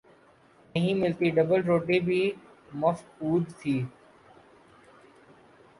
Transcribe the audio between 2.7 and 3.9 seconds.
مفقود تھی۔